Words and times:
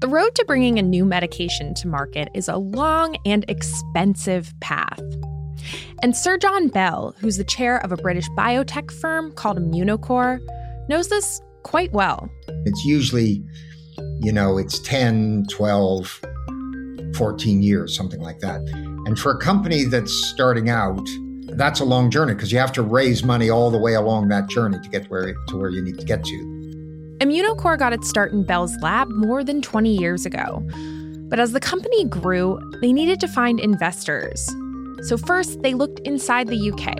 The 0.00 0.08
road 0.08 0.34
to 0.36 0.44
bringing 0.46 0.78
a 0.78 0.82
new 0.82 1.04
medication 1.04 1.74
to 1.74 1.86
market 1.86 2.30
is 2.34 2.48
a 2.48 2.56
long 2.56 3.18
and 3.26 3.44
expensive 3.48 4.50
path. 4.60 4.98
And 6.02 6.16
Sir 6.16 6.38
John 6.38 6.68
Bell, 6.68 7.14
who's 7.20 7.36
the 7.36 7.44
chair 7.44 7.84
of 7.84 7.92
a 7.92 7.98
British 7.98 8.26
biotech 8.30 8.90
firm 8.90 9.30
called 9.32 9.58
Immunocore, 9.58 10.40
knows 10.88 11.08
this 11.10 11.42
quite 11.64 11.92
well. 11.92 12.30
It's 12.64 12.82
usually, 12.82 13.42
you 14.20 14.32
know, 14.32 14.56
it's 14.56 14.78
10, 14.78 15.44
12, 15.50 16.22
14 17.14 17.62
years, 17.62 17.94
something 17.94 18.22
like 18.22 18.38
that. 18.38 18.62
And 19.04 19.18
for 19.18 19.32
a 19.32 19.38
company 19.38 19.84
that's 19.84 20.14
starting 20.28 20.70
out, 20.70 21.06
that's 21.58 21.80
a 21.80 21.84
long 21.84 22.10
journey 22.10 22.32
because 22.32 22.50
you 22.50 22.58
have 22.58 22.72
to 22.72 22.82
raise 22.82 23.22
money 23.22 23.50
all 23.50 23.70
the 23.70 23.78
way 23.78 23.92
along 23.92 24.28
that 24.28 24.48
journey 24.48 24.78
to 24.82 24.88
get 24.88 25.10
where 25.10 25.34
to 25.48 25.56
where 25.58 25.68
you 25.68 25.82
need 25.82 25.98
to 25.98 26.06
get 26.06 26.24
to. 26.24 26.59
Immunocore 27.20 27.78
got 27.78 27.92
its 27.92 28.08
start 28.08 28.32
in 28.32 28.44
Bell's 28.44 28.74
lab 28.80 29.10
more 29.10 29.44
than 29.44 29.60
20 29.60 29.94
years 29.94 30.24
ago. 30.24 30.64
But 31.28 31.38
as 31.38 31.52
the 31.52 31.60
company 31.60 32.06
grew, 32.06 32.58
they 32.80 32.94
needed 32.94 33.20
to 33.20 33.28
find 33.28 33.60
investors. 33.60 34.48
So 35.02 35.18
first, 35.18 35.60
they 35.60 35.74
looked 35.74 36.00
inside 36.00 36.48
the 36.48 36.70
UK. 36.70 36.98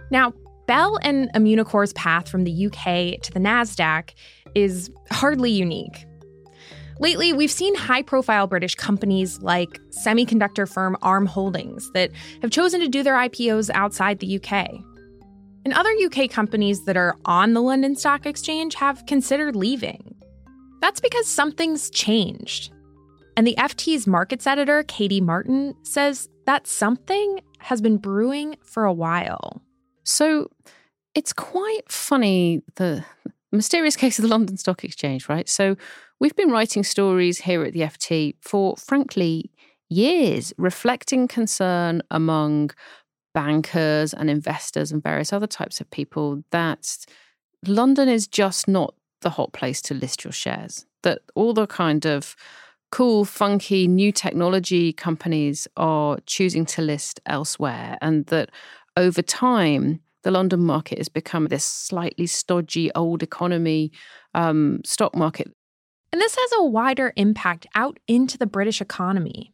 Now, 0.09 0.31
Bell 0.65 0.97
and 1.01 1.29
Immunocore's 1.33 1.91
path 1.91 2.29
from 2.29 2.45
the 2.45 2.67
UK 2.67 3.21
to 3.21 3.33
the 3.33 3.39
NASDAQ 3.41 4.11
is 4.55 4.89
hardly 5.11 5.51
unique. 5.51 6.05
Lately, 6.99 7.33
we've 7.33 7.51
seen 7.51 7.75
high 7.75 8.01
profile 8.01 8.47
British 8.47 8.75
companies 8.75 9.41
like 9.41 9.79
semiconductor 10.05 10.71
firm 10.71 10.95
ARM 11.01 11.25
Holdings 11.25 11.91
that 11.93 12.11
have 12.41 12.51
chosen 12.51 12.79
to 12.81 12.87
do 12.87 13.03
their 13.03 13.15
IPOs 13.15 13.69
outside 13.73 14.19
the 14.19 14.35
UK. 14.37 14.69
And 15.65 15.73
other 15.73 15.91
UK 16.05 16.29
companies 16.29 16.85
that 16.85 16.97
are 16.97 17.15
on 17.25 17.53
the 17.53 17.61
London 17.61 17.95
Stock 17.95 18.25
Exchange 18.25 18.75
have 18.75 19.05
considered 19.05 19.55
leaving. 19.55 20.15
That's 20.81 20.99
because 20.99 21.27
something's 21.27 21.89
changed. 21.89 22.71
And 23.35 23.47
the 23.47 23.55
FT's 23.57 24.05
markets 24.05 24.45
editor, 24.45 24.83
Katie 24.83 25.21
Martin, 25.21 25.73
says 25.83 26.29
that 26.45 26.67
something 26.67 27.39
has 27.59 27.81
been 27.81 27.97
brewing 27.97 28.57
for 28.63 28.83
a 28.83 28.93
while. 28.93 29.61
So 30.03 30.49
it's 31.15 31.33
quite 31.33 31.89
funny 31.89 32.61
the 32.75 33.05
mysterious 33.51 33.95
case 33.95 34.19
of 34.19 34.23
the 34.23 34.29
London 34.29 34.57
Stock 34.57 34.83
Exchange, 34.83 35.29
right? 35.29 35.47
So 35.47 35.77
We've 36.23 36.37
been 36.37 36.51
writing 36.51 36.83
stories 36.83 37.39
here 37.39 37.65
at 37.65 37.73
the 37.73 37.81
FT 37.81 38.35
for, 38.39 38.77
frankly, 38.77 39.51
years, 39.89 40.53
reflecting 40.57 41.27
concern 41.27 42.01
among 42.09 42.71
bankers 43.33 44.13
and 44.13 44.29
investors 44.29 44.93
and 44.93 45.03
various 45.03 45.33
other 45.33 45.47
types 45.47 45.81
of 45.81 45.91
people 45.91 46.41
that 46.51 46.95
London 47.67 48.07
is 48.07 48.25
just 48.25 48.69
not 48.69 48.95
the 49.19 49.31
hot 49.31 49.51
place 49.51 49.81
to 49.81 49.93
list 49.93 50.23
your 50.23 50.31
shares. 50.31 50.85
That 51.01 51.19
all 51.35 51.53
the 51.53 51.67
kind 51.67 52.05
of 52.05 52.37
cool, 52.89 53.25
funky, 53.25 53.85
new 53.85 54.13
technology 54.13 54.93
companies 54.93 55.67
are 55.75 56.19
choosing 56.25 56.65
to 56.67 56.81
list 56.81 57.19
elsewhere, 57.25 57.97
and 58.01 58.27
that 58.27 58.49
over 58.95 59.21
time, 59.21 59.99
the 60.23 60.31
London 60.31 60.61
market 60.61 60.99
has 60.99 61.09
become 61.09 61.47
this 61.47 61.65
slightly 61.65 62.27
stodgy 62.27 62.93
old 62.93 63.23
economy 63.23 63.91
um, 64.33 64.79
stock 64.85 65.17
market 65.17 65.51
and 66.13 66.21
this 66.21 66.35
has 66.35 66.51
a 66.59 66.63
wider 66.63 67.11
impact 67.15 67.65
out 67.73 67.99
into 68.07 68.37
the 68.37 68.45
British 68.45 68.79
economy. 68.79 69.51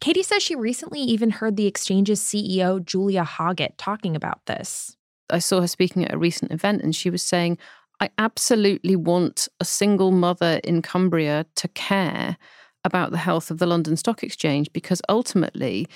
Katie 0.00 0.24
says 0.24 0.42
she 0.42 0.56
recently 0.56 0.98
even 1.00 1.30
heard 1.30 1.56
the 1.56 1.66
exchange's 1.66 2.20
CEO, 2.20 2.84
Julia 2.84 3.22
Hoggett, 3.22 3.78
talking 3.78 4.16
about 4.16 4.44
this. 4.46 4.96
I 5.30 5.38
saw 5.38 5.60
her 5.60 5.68
speaking 5.68 6.04
at 6.04 6.12
a 6.12 6.18
recent 6.18 6.50
event, 6.50 6.82
and 6.82 6.94
she 6.94 7.08
was 7.08 7.22
saying, 7.22 7.58
I 8.00 8.10
absolutely 8.18 8.96
want 8.96 9.46
a 9.60 9.64
single 9.64 10.10
mother 10.10 10.60
in 10.64 10.82
Cumbria 10.82 11.46
to 11.54 11.68
care 11.68 12.36
about 12.84 13.12
the 13.12 13.18
health 13.18 13.52
of 13.52 13.58
the 13.58 13.66
London 13.66 13.96
Stock 13.96 14.24
Exchange 14.24 14.72
because 14.72 15.00
ultimately, 15.08 15.86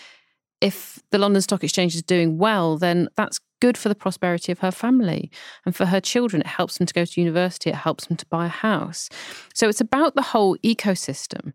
if 0.61 1.03
the 1.11 1.19
London 1.19 1.43
Stock 1.43 1.65
Exchange 1.65 1.97
is 1.97 2.03
doing 2.03 2.39
well, 2.39 2.79
then 2.79 3.09
that's 3.17 3.41
good 3.61 3.77
for 3.77 3.89
the 3.89 3.95
prosperity 3.95 4.51
of 4.53 4.61
her 4.61 4.71
family 4.71 5.31
and 5.65 5.77
for 5.77 5.87
her 5.87 6.01
children. 6.01 6.43
It 6.43 6.47
helps 6.49 6.79
them 6.79 6.87
to 6.87 6.95
go 6.95 7.05
to 7.05 7.21
university, 7.21 7.71
it 7.71 7.77
helps 7.77 8.07
them 8.07 8.17
to 8.17 8.27
buy 8.27 8.47
a 8.47 8.49
house. 8.49 9.09
So 9.55 9.69
it's 9.69 9.81
about 9.81 10.15
the 10.15 10.23
whole 10.23 10.57
ecosystem. 10.59 11.53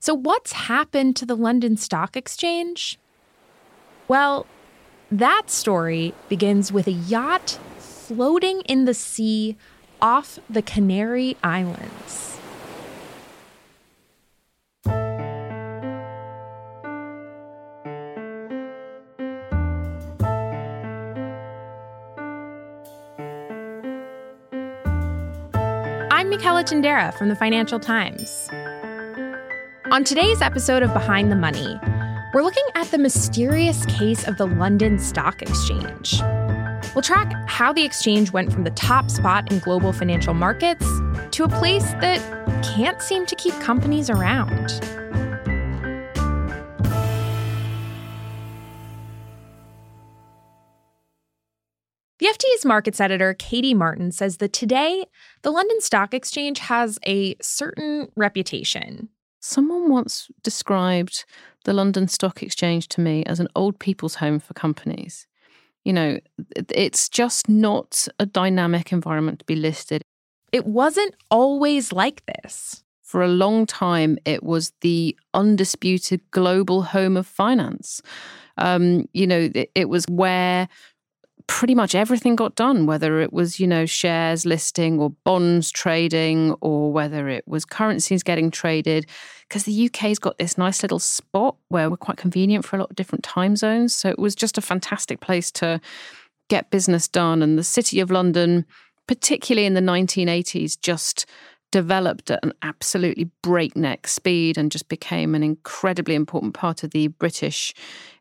So, 0.00 0.14
what's 0.14 0.52
happened 0.52 1.16
to 1.16 1.26
the 1.26 1.36
London 1.36 1.76
Stock 1.76 2.16
Exchange? 2.16 2.98
Well, 4.08 4.46
that 5.10 5.50
story 5.50 6.14
begins 6.28 6.70
with 6.70 6.86
a 6.86 6.92
yacht 6.92 7.58
floating 7.78 8.60
in 8.62 8.84
the 8.84 8.94
sea 8.94 9.56
off 10.00 10.38
the 10.48 10.62
Canary 10.62 11.36
Islands. 11.42 12.35
I'm 26.26 26.30
Michela 26.30 26.64
Tindera 26.64 27.16
from 27.16 27.28
the 27.28 27.36
Financial 27.36 27.78
Times. 27.78 28.48
On 29.92 30.02
today's 30.02 30.42
episode 30.42 30.82
of 30.82 30.92
Behind 30.92 31.30
the 31.30 31.36
Money, 31.36 31.78
we're 32.34 32.42
looking 32.42 32.64
at 32.74 32.90
the 32.90 32.98
mysterious 32.98 33.86
case 33.86 34.26
of 34.26 34.36
the 34.36 34.44
London 34.44 34.98
Stock 34.98 35.40
Exchange. 35.40 36.20
We'll 36.96 37.02
track 37.02 37.32
how 37.46 37.72
the 37.72 37.84
exchange 37.84 38.32
went 38.32 38.52
from 38.52 38.64
the 38.64 38.72
top 38.72 39.08
spot 39.08 39.52
in 39.52 39.60
global 39.60 39.92
financial 39.92 40.34
markets 40.34 40.84
to 41.30 41.44
a 41.44 41.48
place 41.48 41.92
that 42.00 42.18
can't 42.64 43.00
seem 43.00 43.24
to 43.26 43.36
keep 43.36 43.54
companies 43.60 44.10
around. 44.10 44.72
FT's 52.56 52.64
markets 52.64 53.00
editor, 53.00 53.34
Katie 53.34 53.74
Martin, 53.74 54.10
says 54.12 54.38
that 54.38 54.52
today, 54.52 55.04
the 55.42 55.50
London 55.50 55.80
Stock 55.80 56.14
Exchange 56.14 56.58
has 56.60 56.98
a 57.06 57.36
certain 57.42 58.08
reputation. 58.16 59.08
Someone 59.40 59.90
once 59.90 60.30
described 60.42 61.24
the 61.64 61.72
London 61.72 62.08
Stock 62.08 62.42
Exchange 62.42 62.88
to 62.88 63.00
me 63.00 63.24
as 63.24 63.40
an 63.40 63.48
old 63.54 63.78
people's 63.78 64.16
home 64.16 64.40
for 64.40 64.54
companies. 64.54 65.26
You 65.84 65.92
know, 65.92 66.18
it's 66.70 67.08
just 67.08 67.48
not 67.48 68.08
a 68.18 68.26
dynamic 68.26 68.92
environment 68.92 69.40
to 69.40 69.44
be 69.44 69.56
listed. 69.56 70.02
It 70.50 70.66
wasn't 70.66 71.14
always 71.30 71.92
like 71.92 72.22
this. 72.26 72.82
For 73.02 73.22
a 73.22 73.28
long 73.28 73.66
time, 73.66 74.18
it 74.24 74.42
was 74.42 74.72
the 74.80 75.16
undisputed 75.34 76.22
global 76.30 76.82
home 76.82 77.16
of 77.16 77.26
finance. 77.26 78.02
Um, 78.56 79.08
you 79.12 79.26
know, 79.26 79.50
it, 79.54 79.70
it 79.74 79.88
was 79.88 80.06
where 80.08 80.68
pretty 81.46 81.74
much 81.74 81.94
everything 81.94 82.36
got 82.36 82.54
done, 82.54 82.86
whether 82.86 83.20
it 83.20 83.32
was, 83.32 83.60
you 83.60 83.66
know, 83.66 83.86
shares 83.86 84.44
listing 84.44 84.98
or 84.98 85.10
bonds 85.24 85.70
trading 85.70 86.52
or 86.60 86.92
whether 86.92 87.28
it 87.28 87.46
was 87.46 87.64
currencies 87.64 88.22
getting 88.22 88.50
traded. 88.50 89.06
Because 89.48 89.64
the 89.64 89.86
UK's 89.86 90.18
got 90.18 90.38
this 90.38 90.58
nice 90.58 90.82
little 90.82 90.98
spot 90.98 91.56
where 91.68 91.88
we're 91.88 91.96
quite 91.96 92.16
convenient 92.16 92.64
for 92.64 92.76
a 92.76 92.80
lot 92.80 92.90
of 92.90 92.96
different 92.96 93.22
time 93.22 93.54
zones. 93.54 93.94
So 93.94 94.08
it 94.08 94.18
was 94.18 94.34
just 94.34 94.58
a 94.58 94.60
fantastic 94.60 95.20
place 95.20 95.50
to 95.52 95.80
get 96.48 96.70
business 96.70 97.06
done. 97.06 97.42
And 97.42 97.58
the 97.58 97.64
City 97.64 98.00
of 98.00 98.10
London, 98.10 98.64
particularly 99.06 99.66
in 99.66 99.74
the 99.74 99.80
1980s, 99.80 100.80
just 100.80 101.26
developed 101.70 102.30
at 102.30 102.44
an 102.44 102.52
absolutely 102.62 103.30
breakneck 103.42 104.06
speed 104.08 104.58
and 104.58 104.70
just 104.70 104.88
became 104.88 105.34
an 105.34 105.42
incredibly 105.42 106.14
important 106.14 106.54
part 106.54 106.82
of 106.82 106.90
the 106.90 107.08
British 107.08 107.74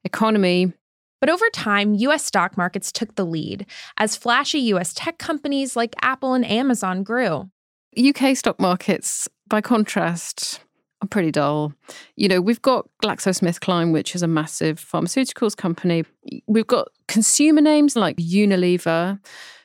economy. 0.04 0.74
But 1.20 1.30
over 1.30 1.50
time, 1.50 1.96
US 1.96 2.26
stock 2.26 2.58
markets 2.58 2.92
took 2.92 3.16
the 3.16 3.26
lead 3.26 3.66
as 3.98 4.16
flashy 4.16 4.60
US 4.74 4.94
tech 4.94 5.18
companies 5.18 5.76
like 5.76 5.96
Apple 6.02 6.34
and 6.34 6.46
Amazon 6.46 7.04
grew. 7.04 7.50
UK 7.98 8.36
stock 8.36 8.60
markets, 8.60 9.28
by 9.48 9.62
contrast, 9.62 10.60
are 11.02 11.08
pretty 11.08 11.32
dull. 11.32 11.74
You 12.16 12.28
know, 12.28 12.42
we've 12.42 12.62
got 12.62 12.90
GlaxoSmithKline, 13.04 13.94
which 13.94 14.16
is 14.16 14.24
a 14.24 14.28
massive 14.28 14.80
pharmaceuticals 14.80 15.56
company. 15.56 16.04
We've 16.48 16.68
got 16.68 16.90
consumer 17.08 17.62
names 17.62 17.96
like 17.96 18.18
Unilever, 18.18 19.20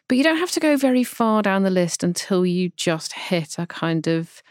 but 0.09 0.19
you 0.19 0.25
don't 0.25 0.39
have 0.39 0.51
to 0.53 0.61
go 0.61 0.77
very 0.77 1.05
far 1.05 1.43
down 1.43 1.63
the 1.63 1.71
list 1.71 2.03
until 2.03 2.45
you 2.47 2.71
just 2.77 3.13
hit 3.13 3.59
a 3.59 3.67
kind 3.67 4.07
of 4.07 4.43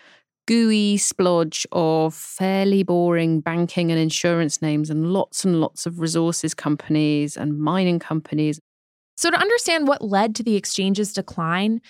gooey 0.49 0.97
splodge 0.97 1.67
of 1.71 2.11
fairly 2.15 2.81
boring 2.81 3.39
banking 3.39 3.91
and 3.91 3.99
insurance 3.99 4.63
names 4.63 4.89
and 4.89 5.13
lots 5.13 5.45
and 5.45 5.61
lots 5.61 5.85
of 5.85 5.99
resources 5.99 6.55
companies 6.55 7.37
and 7.37 7.59
mining 7.59 7.99
companies. 7.99 8.59
So, 9.15 9.29
to 9.29 9.37
understand 9.37 9.87
what 9.87 10.01
led 10.01 10.33
to 10.35 10.43
the 10.43 10.55
exchange's 10.55 11.13
decline, 11.13 11.81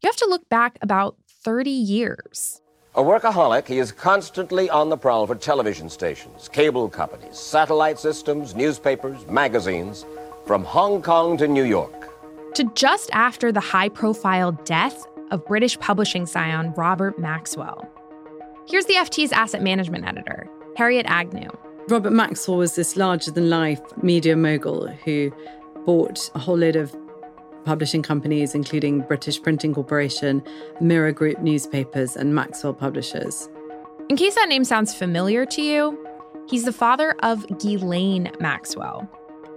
you 0.00 0.06
have 0.06 0.14
to 0.18 0.26
look 0.26 0.48
back 0.48 0.78
about 0.80 1.16
30 1.42 1.70
years. 1.70 2.60
A 2.94 3.02
workaholic, 3.02 3.66
he 3.66 3.80
is 3.80 3.90
constantly 3.90 4.70
on 4.70 4.90
the 4.90 4.96
prowl 4.96 5.26
for 5.26 5.34
television 5.34 5.90
stations, 5.90 6.48
cable 6.48 6.88
companies, 6.88 7.36
satellite 7.36 7.98
systems, 7.98 8.54
newspapers, 8.54 9.26
magazines, 9.26 10.06
from 10.46 10.62
Hong 10.62 11.02
Kong 11.02 11.36
to 11.38 11.48
New 11.48 11.64
York. 11.64 12.12
To 12.54 12.70
just 12.76 13.10
after 13.12 13.50
the 13.50 13.58
high 13.58 13.88
profile 13.88 14.52
death 14.52 15.04
of 15.32 15.44
British 15.46 15.76
publishing 15.80 16.26
scion 16.26 16.72
Robert 16.74 17.18
Maxwell. 17.18 17.90
Here's 18.66 18.86
the 18.86 18.94
FT's 18.94 19.30
asset 19.30 19.62
management 19.62 20.06
editor, 20.06 20.48
Harriet 20.76 21.04
Agnew. 21.06 21.50
Robert 21.88 22.12
Maxwell 22.12 22.56
was 22.56 22.76
this 22.76 22.96
larger 22.96 23.30
than 23.30 23.50
life 23.50 23.80
media 24.02 24.36
mogul 24.36 24.88
who 25.04 25.30
bought 25.84 26.30
a 26.34 26.38
whole 26.38 26.56
load 26.56 26.74
of 26.74 26.96
publishing 27.66 28.02
companies, 28.02 28.54
including 28.54 29.00
British 29.02 29.40
Printing 29.42 29.74
Corporation, 29.74 30.42
Mirror 30.80 31.12
Group 31.12 31.40
newspapers, 31.40 32.16
and 32.16 32.34
Maxwell 32.34 32.72
Publishers. 32.72 33.50
In 34.08 34.16
case 34.16 34.34
that 34.34 34.48
name 34.48 34.64
sounds 34.64 34.94
familiar 34.94 35.44
to 35.44 35.60
you, 35.60 35.98
he's 36.48 36.64
the 36.64 36.72
father 36.72 37.14
of 37.22 37.46
Ghislaine 37.58 38.30
Maxwell. 38.40 39.08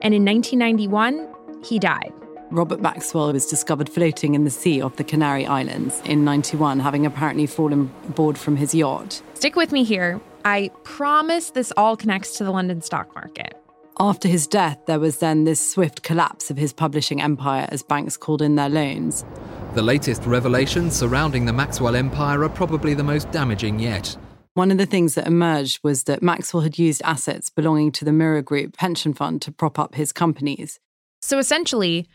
And 0.02 0.14
in 0.14 0.26
1991, 0.26 1.34
he 1.64 1.80
died. 1.80 2.14
Robert 2.50 2.80
Maxwell 2.80 3.34
was 3.34 3.46
discovered 3.46 3.90
floating 3.90 4.34
in 4.34 4.46
the 4.46 4.50
sea 4.50 4.82
off 4.82 4.96
the 4.96 5.04
Canary 5.04 5.46
Islands 5.46 6.02
in 6.06 6.24
91, 6.24 6.80
having 6.80 7.06
apparently 7.06 7.46
fallen 7.46 7.92
aboard 8.08 8.38
from 8.38 8.56
his 8.56 8.74
yacht. 8.74 9.22
Stick 9.34 9.58
with 9.58 9.74
me 9.74 9.84
here. 9.84 10.22
I 10.46 10.72
promise 10.84 11.50
this 11.50 11.74
all 11.76 11.98
connects 11.98 12.38
to 12.38 12.46
the 12.46 12.52
London 12.52 12.82
stock 12.82 13.14
market. 13.16 13.54
After 14.00 14.30
his 14.30 14.48
death, 14.48 14.78
there 14.86 15.00
was 15.00 15.18
then 15.18 15.44
this 15.44 15.72
swift 15.72 16.04
collapse 16.04 16.50
of 16.50 16.56
his 16.56 16.72
publishing 16.72 17.22
empire 17.22 17.68
as 17.70 17.84
banks 17.84 18.16
called 18.16 18.42
in 18.42 18.56
their 18.56 18.70
loans. 18.70 19.26
The 19.74 19.82
latest 19.82 20.26
revelations 20.26 20.96
surrounding 20.96 21.46
the 21.46 21.54
Maxwell 21.54 21.96
empire 21.96 22.44
are 22.44 22.50
probably 22.50 22.94
the 22.94 23.04
most 23.04 23.30
damaging 23.32 23.80
yet. 23.80 24.16
One 24.54 24.72
of 24.72 24.78
the 24.78 24.86
things 24.86 25.16
that 25.16 25.28
emerged 25.28 25.84
was 25.84 26.06
that 26.06 26.24
Maxwell 26.24 26.64
had 26.64 26.80
used 26.80 27.02
assets 27.04 27.50
belonging 27.50 27.92
to 27.94 28.06
the 28.06 28.14
Mirror 28.14 28.44
Group 28.44 28.78
pension 28.78 29.14
fund 29.14 29.42
to 29.44 29.52
prop 29.52 29.78
up 29.78 29.96
his 29.96 30.14
companies. 30.14 30.80
So 31.22 31.40
essentially, 31.40 32.08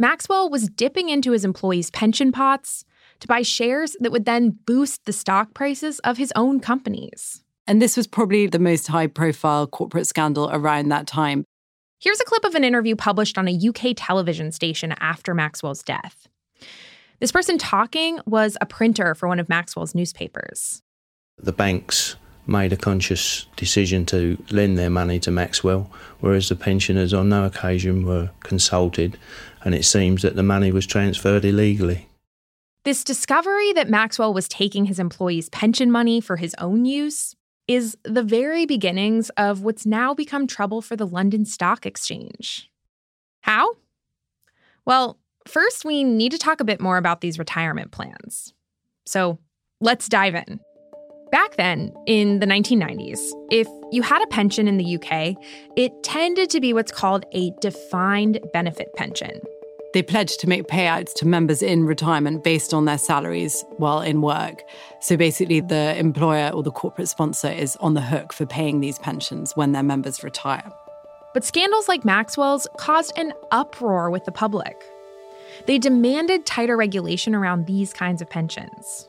Maxwell 0.00 0.48
was 0.48 0.70
dipping 0.70 1.10
into 1.10 1.32
his 1.32 1.44
employees' 1.44 1.90
pension 1.90 2.32
pots 2.32 2.86
to 3.20 3.28
buy 3.28 3.42
shares 3.42 3.98
that 4.00 4.10
would 4.10 4.24
then 4.24 4.58
boost 4.64 5.04
the 5.04 5.12
stock 5.12 5.52
prices 5.52 5.98
of 5.98 6.16
his 6.16 6.32
own 6.34 6.58
companies. 6.58 7.44
And 7.66 7.82
this 7.82 7.98
was 7.98 8.06
probably 8.06 8.46
the 8.46 8.58
most 8.58 8.86
high 8.86 9.08
profile 9.08 9.66
corporate 9.66 10.06
scandal 10.06 10.48
around 10.50 10.88
that 10.88 11.06
time. 11.06 11.44
Here's 11.98 12.18
a 12.18 12.24
clip 12.24 12.46
of 12.46 12.54
an 12.54 12.64
interview 12.64 12.96
published 12.96 13.36
on 13.36 13.46
a 13.46 13.52
UK 13.54 13.92
television 13.94 14.52
station 14.52 14.94
after 15.00 15.34
Maxwell's 15.34 15.82
death. 15.82 16.28
This 17.18 17.30
person 17.30 17.58
talking 17.58 18.20
was 18.24 18.56
a 18.62 18.66
printer 18.66 19.14
for 19.14 19.28
one 19.28 19.38
of 19.38 19.50
Maxwell's 19.50 19.94
newspapers. 19.94 20.80
The 21.36 21.52
banks 21.52 22.16
made 22.46 22.72
a 22.72 22.76
conscious 22.76 23.46
decision 23.54 24.06
to 24.06 24.42
lend 24.50 24.78
their 24.78 24.88
money 24.88 25.20
to 25.20 25.30
Maxwell, 25.30 25.90
whereas 26.20 26.48
the 26.48 26.56
pensioners 26.56 27.12
on 27.12 27.28
no 27.28 27.44
occasion 27.44 28.06
were 28.06 28.30
consulted 28.40 29.18
and 29.64 29.74
it 29.74 29.84
seems 29.84 30.22
that 30.22 30.36
the 30.36 30.42
money 30.42 30.72
was 30.72 30.86
transferred 30.86 31.44
illegally. 31.44 32.08
This 32.84 33.04
discovery 33.04 33.72
that 33.74 33.90
Maxwell 33.90 34.32
was 34.32 34.48
taking 34.48 34.86
his 34.86 34.98
employees' 34.98 35.50
pension 35.50 35.90
money 35.90 36.20
for 36.20 36.36
his 36.36 36.54
own 36.54 36.86
use 36.86 37.36
is 37.68 37.96
the 38.04 38.22
very 38.22 38.66
beginnings 38.66 39.30
of 39.36 39.62
what's 39.62 39.84
now 39.86 40.14
become 40.14 40.46
trouble 40.46 40.80
for 40.82 40.96
the 40.96 41.06
London 41.06 41.44
Stock 41.44 41.84
Exchange. 41.84 42.70
How? 43.42 43.76
Well, 44.86 45.18
first, 45.46 45.84
we 45.84 46.02
need 46.02 46.32
to 46.32 46.38
talk 46.38 46.60
a 46.60 46.64
bit 46.64 46.80
more 46.80 46.96
about 46.96 47.20
these 47.20 47.38
retirement 47.38 47.90
plans. 47.90 48.54
So 49.06 49.38
let's 49.80 50.08
dive 50.08 50.34
in. 50.34 50.60
Back 51.30 51.54
then, 51.54 51.94
in 52.06 52.40
the 52.40 52.46
1990s, 52.46 53.20
if 53.50 53.68
you 53.92 54.02
had 54.02 54.20
a 54.20 54.26
pension 54.26 54.66
in 54.66 54.78
the 54.78 54.96
UK, 54.96 55.36
it 55.76 56.02
tended 56.02 56.50
to 56.50 56.60
be 56.60 56.72
what's 56.72 56.90
called 56.90 57.24
a 57.32 57.52
defined 57.60 58.40
benefit 58.52 58.92
pension. 58.96 59.40
They 59.92 60.02
pledged 60.02 60.40
to 60.40 60.48
make 60.48 60.66
payouts 60.66 61.14
to 61.14 61.26
members 61.26 61.62
in 61.62 61.84
retirement 61.84 62.42
based 62.42 62.74
on 62.74 62.84
their 62.84 62.98
salaries 62.98 63.64
while 63.76 64.00
in 64.00 64.22
work. 64.22 64.62
So 65.00 65.16
basically, 65.16 65.60
the 65.60 65.96
employer 65.96 66.50
or 66.50 66.64
the 66.64 66.72
corporate 66.72 67.08
sponsor 67.08 67.50
is 67.50 67.76
on 67.76 67.94
the 67.94 68.00
hook 68.00 68.32
for 68.32 68.46
paying 68.46 68.80
these 68.80 68.98
pensions 68.98 69.56
when 69.56 69.70
their 69.70 69.82
members 69.84 70.24
retire. 70.24 70.68
But 71.32 71.44
scandals 71.44 71.86
like 71.86 72.04
Maxwell's 72.04 72.66
caused 72.76 73.16
an 73.16 73.32
uproar 73.52 74.10
with 74.10 74.24
the 74.24 74.32
public. 74.32 74.82
They 75.66 75.78
demanded 75.78 76.44
tighter 76.44 76.76
regulation 76.76 77.36
around 77.36 77.66
these 77.66 77.92
kinds 77.92 78.20
of 78.20 78.28
pensions. 78.28 79.08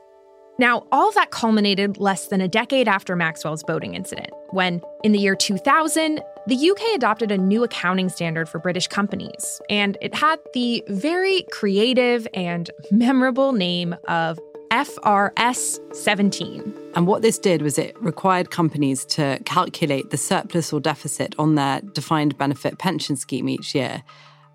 Now, 0.62 0.86
all 0.92 1.12
that 1.14 1.32
culminated 1.32 1.98
less 1.98 2.28
than 2.28 2.40
a 2.40 2.48
decade 2.48 2.88
after 2.88 3.16
Maxwell's 3.16 3.64
boating 3.64 3.96
incident, 3.96 4.30
when, 4.52 4.80
in 5.04 5.12
the 5.12 5.18
year 5.18 5.36
2000, 5.36 6.22
the 6.46 6.70
UK 6.70 6.94
adopted 6.94 7.32
a 7.32 7.38
new 7.40 7.64
accounting 7.64 8.10
standard 8.10 8.48
for 8.48 8.60
British 8.60 8.86
companies, 8.86 9.60
and 9.72 9.98
it 10.02 10.14
had 10.14 10.38
the 10.54 10.84
very 10.88 11.48
creative 11.52 12.28
and 12.36 12.70
memorable 12.92 13.54
name 13.54 13.96
of 14.08 14.40
FRS 14.70 15.80
17. 15.96 16.76
And 16.94 17.08
what 17.08 17.24
this 17.24 17.40
did 17.40 17.64
was 17.64 17.80
it 17.80 18.00
required 18.00 18.52
companies 18.52 19.04
to 19.06 19.40
calculate 19.46 20.12
the 20.12 20.18
surplus 20.18 20.72
or 20.72 20.80
deficit 20.80 21.34
on 21.40 21.56
their 21.56 21.82
defined 21.82 22.38
benefit 22.38 22.78
pension 22.78 23.16
scheme 23.16 23.50
each 23.50 23.74
year 23.74 24.04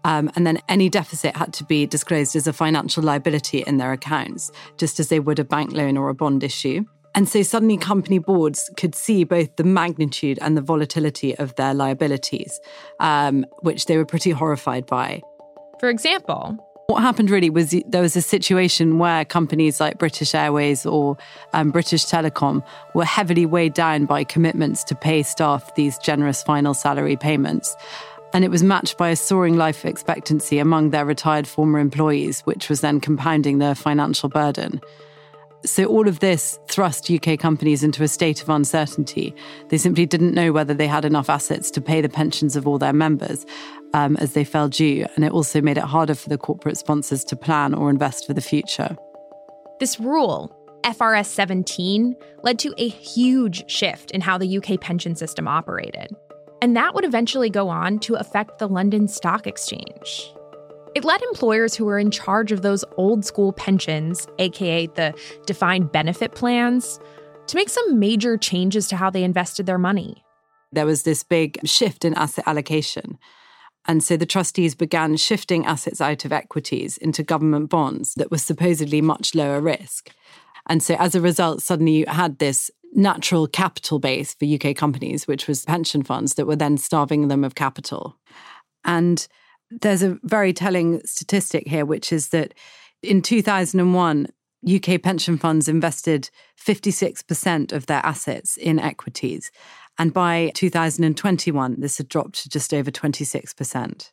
um, 0.07 0.31
and 0.37 0.47
then 0.47 0.61
any 0.69 0.89
deficit 0.89 1.35
had 1.37 1.53
to 1.55 1.65
be 1.65 1.85
disclosed 1.85 2.37
as 2.37 2.47
a 2.47 2.53
financial 2.53 3.03
liability 3.03 3.65
in 3.67 3.79
their 3.79 3.91
accounts, 3.91 4.53
just 4.79 5.01
as 5.01 5.09
they 5.09 5.19
would 5.19 5.41
a 5.41 5.45
bank 5.45 5.73
loan 5.73 5.97
or 5.97 6.09
a 6.09 6.15
bond 6.15 6.45
issue. 6.45 6.85
And 7.17 7.29
so 7.29 7.43
suddenly 7.43 7.77
company 7.77 8.21
boards 8.21 8.71
could 8.77 8.95
see 8.95 9.25
both 9.25 9.57
the 9.57 9.65
magnitude 9.65 10.39
and 10.41 10.57
the 10.57 10.61
volatility 10.61 11.37
of 11.37 11.57
their 11.57 11.75
liabilities, 11.75 12.61
um, 13.01 13.45
which 13.63 13.87
they 13.87 13.97
were 13.97 14.05
pretty 14.05 14.31
horrified 14.31 14.87
by. 14.87 15.23
For 15.81 15.89
example, 15.89 16.57
what 16.87 17.01
happened 17.03 17.29
really 17.29 17.51
was 17.51 17.75
there 17.89 18.03
was 18.03 18.15
a 18.15 18.23
situation 18.23 18.99
where 18.99 19.25
companies 19.25 19.81
like 19.81 19.99
British 19.99 20.37
Airways 20.37 20.87
or 20.87 21.17
um, 21.53 21.73
British 21.73 22.05
Telecom 22.07 22.65
were 22.95 23.05
heavily 23.05 23.45
weighed 23.45 23.75
down 23.75 24.07
by 24.07 24.23
commitments 24.23 24.85
to 24.85 24.95
pay 24.95 25.25
staff 25.25 25.75
these 25.75 25.99
generous 25.99 26.45
final 26.45 26.75
salary 26.75 27.17
payments. 27.17 27.75
And 28.37 28.45
it 28.45 28.51
was 28.51 28.63
matched 28.63 28.99
by 28.99 29.09
a 29.09 29.17
soaring 29.17 29.57
life 29.57 29.87
expectancy 29.87 30.59
among 30.59 30.91
their 30.91 31.07
retired 31.07 31.49
former 31.49 31.79
employees, 31.79 32.43
which 32.43 32.69
was 32.69 32.83
then 32.83 33.01
compounding 33.01 33.61
their 33.61 33.75
financial 33.75 34.29
burden. 34.29 34.83
So, 35.65 35.87
all 35.87 36.07
of 36.07 36.21
this 36.21 36.59
thrust 36.69 37.11
UK 37.11 37.39
companies 37.39 37.83
into 37.83 38.03
a 38.03 38.09
state 38.09 38.43
of 38.43 38.51
uncertainty. 38.51 39.35
They 39.71 39.79
simply 39.79 40.05
didn't 40.05 40.35
know 40.35 40.53
whether 40.53 40.75
they 40.75 40.87
had 40.87 41.07
enough 41.07 41.31
assets 41.31 41.71
to 41.71 41.81
pay 41.81 42.03
the 42.03 42.11
pensions 42.11 42.57
of 42.57 42.69
all 42.69 42.77
their 42.77 42.93
members 42.93 43.47
um, 43.95 44.19
as 44.19 44.35
they 44.35 44.45
fell 44.45 44.69
due. 44.69 45.07
And 45.17 45.25
it 45.25 45.33
also 45.33 45.63
made 45.63 45.79
it 45.79 45.85
harder 45.85 46.15
for 46.15 46.29
the 46.29 46.37
corporate 46.37 46.77
sponsors 46.77 47.25
to 47.25 47.37
plan 47.37 47.73
or 47.73 47.89
invest 47.89 48.27
for 48.27 48.35
the 48.35 48.43
future. 48.43 48.99
This 49.81 49.99
rule, 49.99 50.55
FRS 50.85 51.25
17, 51.25 52.15
led 52.43 52.59
to 52.59 52.75
a 52.77 52.87
huge 52.87 53.65
shift 53.71 54.11
in 54.11 54.21
how 54.21 54.37
the 54.37 54.59
UK 54.59 54.79
pension 54.79 55.17
system 55.17 55.49
operated. 55.49 56.15
And 56.63 56.77
that 56.77 56.95
would 56.95 57.05
eventually 57.05 57.51
go 57.51 57.69
on 57.69 57.99
to 58.01 58.15
affect 58.15 58.59
the 58.59 58.69
London 58.69 59.09
Stock 59.09 59.47
Exchange. 59.47 60.33
It 60.95 61.05
led 61.05 61.23
employers 61.23 61.75
who 61.75 61.85
were 61.85 61.99
in 61.99 62.11
charge 62.11 62.53
of 62.53 62.63
those 62.63 62.85
old 62.97 63.25
school 63.25 63.53
pensions, 63.53 64.27
aka 64.39 64.87
the 64.87 65.15
defined 65.45 65.93
benefit 65.93 66.35
plans, 66.35 66.99
to 67.49 67.57
make 67.57 67.69
some 67.69 67.99
major 67.99 68.39
changes 68.39 68.89
to 68.89 68.97
how 68.97 69.11
they 69.11 69.23
invested 69.23 69.67
their 69.67 69.79
money. 69.79 70.25
There 70.73 70.87
was 70.87 71.03
this 71.03 71.23
big 71.23 71.59
shift 71.65 72.05
in 72.05 72.15
asset 72.15 72.45
allocation. 72.47 73.19
And 73.87 74.03
so 74.03 74.17
the 74.17 74.27
trustees 74.27 74.75
began 74.75 75.17
shifting 75.17 75.65
assets 75.65 76.01
out 76.01 76.25
of 76.25 76.33
equities 76.33 76.97
into 76.97 77.23
government 77.23 77.71
bonds 77.71 78.15
that 78.15 78.31
were 78.31 78.39
supposedly 78.39 79.01
much 79.01 79.35
lower 79.35 79.61
risk. 79.61 80.11
And 80.69 80.83
so 80.83 80.97
as 80.99 81.15
a 81.15 81.21
result, 81.21 81.63
suddenly 81.63 81.93
you 81.93 82.07
had 82.09 82.39
this 82.39 82.71
natural 82.97 83.47
capital 83.47 83.99
base 83.99 84.35
for 84.35 84.47
UK 84.47 84.75
companies, 84.75 85.29
which 85.29 85.47
was 85.47 85.65
pension 85.65 86.03
funds 86.03 86.35
that 86.35 86.47
were 86.47 86.57
then 86.57 86.79
starving 86.79 87.29
them 87.29 87.45
of 87.45 87.55
capital. 87.55 88.17
And 88.85 89.27
there's 89.71 90.03
a 90.03 90.19
very 90.23 90.53
telling 90.53 91.01
statistic 91.05 91.69
here, 91.69 91.85
which 91.85 92.13
is 92.13 92.31
that 92.31 92.55
in 93.03 93.21
2001, 93.21 94.29
UK 94.67 95.01
pension 95.03 95.37
funds 95.37 95.69
invested 95.69 96.31
56% 96.59 97.73
of 97.73 97.87
their 97.87 98.05
assets 98.05 98.57
in 98.57 98.79
equities. 98.79 99.51
And 99.99 100.13
by 100.13 100.51
2021, 100.55 101.81
this 101.81 101.99
had 101.99 102.09
dropped 102.09 102.43
to 102.43 102.49
just 102.49 102.73
over 102.73 102.91
26%. 102.91 104.11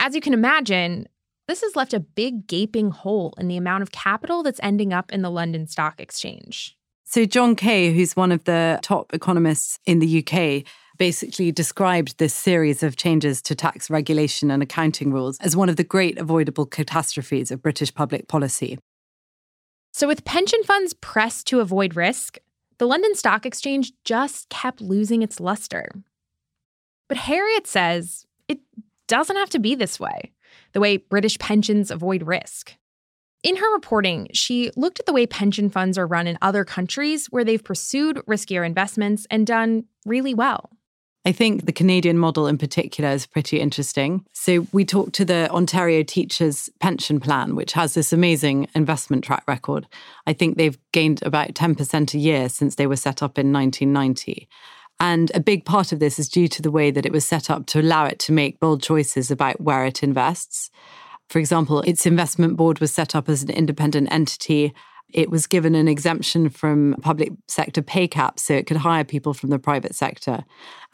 As 0.00 0.14
you 0.14 0.20
can 0.20 0.34
imagine, 0.34 1.08
this 1.48 1.62
has 1.62 1.76
left 1.76 1.94
a 1.94 2.00
big 2.00 2.46
gaping 2.46 2.90
hole 2.90 3.34
in 3.38 3.48
the 3.48 3.56
amount 3.56 3.82
of 3.82 3.90
capital 3.90 4.42
that's 4.42 4.60
ending 4.62 4.92
up 4.92 5.12
in 5.12 5.22
the 5.22 5.30
London 5.30 5.66
Stock 5.66 6.00
Exchange. 6.00 6.76
So, 7.12 7.26
John 7.26 7.56
Kay, 7.56 7.92
who's 7.92 8.16
one 8.16 8.32
of 8.32 8.44
the 8.44 8.78
top 8.80 9.12
economists 9.12 9.78
in 9.84 9.98
the 9.98 10.24
UK, 10.26 10.64
basically 10.96 11.52
described 11.52 12.16
this 12.16 12.32
series 12.32 12.82
of 12.82 12.96
changes 12.96 13.42
to 13.42 13.54
tax 13.54 13.90
regulation 13.90 14.50
and 14.50 14.62
accounting 14.62 15.12
rules 15.12 15.36
as 15.40 15.54
one 15.54 15.68
of 15.68 15.76
the 15.76 15.84
great 15.84 16.16
avoidable 16.16 16.64
catastrophes 16.64 17.50
of 17.50 17.60
British 17.60 17.94
public 17.94 18.28
policy. 18.28 18.78
So, 19.92 20.08
with 20.08 20.24
pension 20.24 20.62
funds 20.62 20.94
pressed 20.94 21.46
to 21.48 21.60
avoid 21.60 21.96
risk, 21.96 22.38
the 22.78 22.86
London 22.86 23.14
Stock 23.14 23.44
Exchange 23.44 23.92
just 24.04 24.48
kept 24.48 24.80
losing 24.80 25.20
its 25.20 25.38
luster. 25.38 25.90
But 27.08 27.18
Harriet 27.18 27.66
says 27.66 28.24
it 28.48 28.60
doesn't 29.06 29.36
have 29.36 29.50
to 29.50 29.58
be 29.58 29.74
this 29.74 30.00
way, 30.00 30.32
the 30.72 30.80
way 30.80 30.96
British 30.96 31.38
pensions 31.38 31.90
avoid 31.90 32.26
risk. 32.26 32.74
In 33.42 33.56
her 33.56 33.74
reporting, 33.74 34.28
she 34.32 34.70
looked 34.76 35.00
at 35.00 35.06
the 35.06 35.12
way 35.12 35.26
pension 35.26 35.68
funds 35.68 35.98
are 35.98 36.06
run 36.06 36.28
in 36.28 36.38
other 36.40 36.64
countries 36.64 37.26
where 37.26 37.42
they've 37.42 37.62
pursued 37.62 38.18
riskier 38.28 38.64
investments 38.64 39.26
and 39.30 39.46
done 39.46 39.84
really 40.06 40.32
well. 40.32 40.70
I 41.24 41.32
think 41.32 41.66
the 41.66 41.72
Canadian 41.72 42.18
model 42.18 42.46
in 42.48 42.58
particular 42.58 43.10
is 43.10 43.26
pretty 43.26 43.60
interesting. 43.60 44.24
So, 44.32 44.66
we 44.72 44.84
talked 44.84 45.12
to 45.14 45.24
the 45.24 45.48
Ontario 45.50 46.02
Teachers 46.02 46.68
Pension 46.80 47.20
Plan, 47.20 47.54
which 47.54 47.72
has 47.72 47.94
this 47.94 48.12
amazing 48.12 48.68
investment 48.74 49.22
track 49.22 49.44
record. 49.46 49.86
I 50.26 50.32
think 50.32 50.56
they've 50.56 50.78
gained 50.92 51.22
about 51.22 51.54
10% 51.54 52.14
a 52.14 52.18
year 52.18 52.48
since 52.48 52.74
they 52.74 52.88
were 52.88 52.96
set 52.96 53.22
up 53.22 53.38
in 53.38 53.52
1990. 53.52 54.48
And 54.98 55.30
a 55.34 55.40
big 55.40 55.64
part 55.64 55.92
of 55.92 56.00
this 56.00 56.18
is 56.18 56.28
due 56.28 56.48
to 56.48 56.62
the 56.62 56.70
way 56.70 56.90
that 56.90 57.06
it 57.06 57.12
was 57.12 57.24
set 57.24 57.50
up 57.50 57.66
to 57.66 57.80
allow 57.80 58.06
it 58.06 58.18
to 58.20 58.32
make 58.32 58.60
bold 58.60 58.82
choices 58.82 59.30
about 59.30 59.60
where 59.60 59.84
it 59.84 60.02
invests. 60.02 60.70
For 61.28 61.38
example, 61.38 61.80
its 61.80 62.06
investment 62.06 62.56
board 62.56 62.78
was 62.78 62.92
set 62.92 63.14
up 63.14 63.28
as 63.28 63.42
an 63.42 63.50
independent 63.50 64.12
entity 64.12 64.74
it 65.12 65.30
was 65.30 65.46
given 65.46 65.74
an 65.74 65.88
exemption 65.88 66.48
from 66.48 66.96
public 67.02 67.32
sector 67.46 67.82
pay 67.82 68.08
caps 68.08 68.42
so 68.42 68.54
it 68.54 68.66
could 68.66 68.78
hire 68.78 69.04
people 69.04 69.34
from 69.34 69.50
the 69.50 69.58
private 69.58 69.94
sector. 69.94 70.44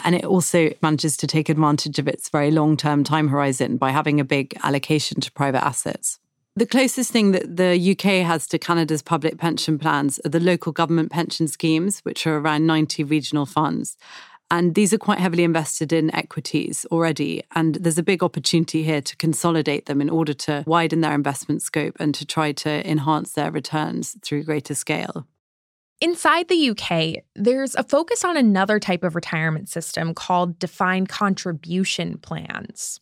And 0.04 0.14
it 0.14 0.24
also 0.24 0.70
manages 0.82 1.16
to 1.18 1.26
take 1.26 1.48
advantage 1.48 1.98
of 1.98 2.08
its 2.08 2.28
very 2.28 2.50
long 2.50 2.76
term 2.76 3.04
time 3.04 3.28
horizon 3.28 3.76
by 3.76 3.90
having 3.90 4.20
a 4.20 4.24
big 4.24 4.58
allocation 4.62 5.20
to 5.20 5.32
private 5.32 5.64
assets. 5.64 6.18
The 6.56 6.66
closest 6.66 7.12
thing 7.12 7.30
that 7.32 7.56
the 7.56 7.92
UK 7.92 8.26
has 8.26 8.48
to 8.48 8.58
Canada's 8.58 9.02
public 9.02 9.38
pension 9.38 9.78
plans 9.78 10.18
are 10.24 10.30
the 10.30 10.40
local 10.40 10.72
government 10.72 11.12
pension 11.12 11.46
schemes, 11.46 12.00
which 12.00 12.26
are 12.26 12.38
around 12.38 12.66
90 12.66 13.04
regional 13.04 13.46
funds. 13.46 13.96
And 14.50 14.74
these 14.74 14.94
are 14.94 14.98
quite 14.98 15.18
heavily 15.18 15.44
invested 15.44 15.92
in 15.92 16.14
equities 16.14 16.86
already. 16.90 17.42
And 17.54 17.74
there's 17.74 17.98
a 17.98 18.02
big 18.02 18.22
opportunity 18.22 18.82
here 18.82 19.02
to 19.02 19.16
consolidate 19.16 19.86
them 19.86 20.00
in 20.00 20.08
order 20.08 20.32
to 20.34 20.64
widen 20.66 21.02
their 21.02 21.14
investment 21.14 21.62
scope 21.62 21.96
and 22.00 22.14
to 22.14 22.24
try 22.24 22.52
to 22.52 22.90
enhance 22.90 23.32
their 23.32 23.50
returns 23.50 24.16
through 24.22 24.44
greater 24.44 24.74
scale. 24.74 25.26
Inside 26.00 26.48
the 26.48 26.70
UK, 26.70 27.24
there's 27.34 27.74
a 27.74 27.82
focus 27.82 28.24
on 28.24 28.36
another 28.36 28.78
type 28.78 29.02
of 29.02 29.16
retirement 29.16 29.68
system 29.68 30.14
called 30.14 30.58
defined 30.58 31.08
contribution 31.08 32.18
plans. 32.18 33.00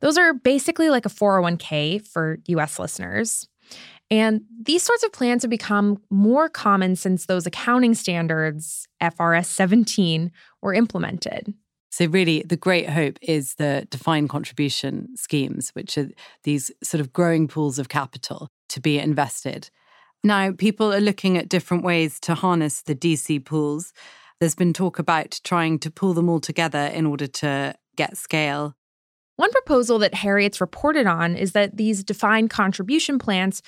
Those 0.00 0.18
are 0.18 0.34
basically 0.34 0.90
like 0.90 1.06
a 1.06 1.10
401k 1.10 2.06
for 2.06 2.38
US 2.48 2.78
listeners. 2.78 3.48
And 4.12 4.42
these 4.62 4.82
sorts 4.82 5.02
of 5.04 5.10
plans 5.10 5.42
have 5.42 5.50
become 5.50 5.98
more 6.10 6.46
common 6.46 6.96
since 6.96 7.24
those 7.24 7.46
accounting 7.46 7.94
standards, 7.94 8.86
FRS 9.02 9.46
17, 9.46 10.30
were 10.60 10.74
implemented. 10.74 11.54
So, 11.90 12.04
really, 12.04 12.42
the 12.42 12.58
great 12.58 12.90
hope 12.90 13.18
is 13.22 13.54
the 13.54 13.86
defined 13.88 14.28
contribution 14.28 15.16
schemes, 15.16 15.70
which 15.70 15.96
are 15.96 16.10
these 16.44 16.70
sort 16.82 17.00
of 17.00 17.14
growing 17.14 17.48
pools 17.48 17.78
of 17.78 17.88
capital 17.88 18.48
to 18.68 18.80
be 18.80 18.98
invested. 18.98 19.70
Now, 20.22 20.52
people 20.52 20.92
are 20.92 21.00
looking 21.00 21.38
at 21.38 21.48
different 21.48 21.82
ways 21.82 22.20
to 22.20 22.34
harness 22.34 22.82
the 22.82 22.94
DC 22.94 23.42
pools. 23.42 23.94
There's 24.40 24.54
been 24.54 24.74
talk 24.74 24.98
about 24.98 25.40
trying 25.42 25.78
to 25.78 25.90
pull 25.90 26.12
them 26.12 26.28
all 26.28 26.40
together 26.40 26.84
in 26.84 27.06
order 27.06 27.28
to 27.28 27.74
get 27.96 28.18
scale. 28.18 28.74
One 29.36 29.50
proposal 29.50 29.98
that 30.00 30.14
Harriet's 30.14 30.60
reported 30.60 31.06
on 31.06 31.34
is 31.34 31.52
that 31.52 31.78
these 31.78 32.04
defined 32.04 32.50
contribution 32.50 33.18
plans 33.18 33.62